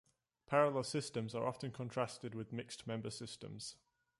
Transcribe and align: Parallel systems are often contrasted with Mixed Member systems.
Parallel 0.47 0.81
systems 0.85 1.35
are 1.35 1.45
often 1.45 1.69
contrasted 1.69 2.33
with 2.33 2.51
Mixed 2.51 2.87
Member 2.87 3.11
systems. 3.11 3.75